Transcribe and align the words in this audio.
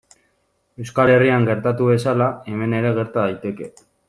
Euskal 0.83 1.13
Herrian 1.15 1.45
gertatu 1.49 1.91
bezala, 1.93 2.31
hemen 2.55 2.75
ere 2.79 2.95
gerta 2.99 3.29
daiteke. 3.31 3.71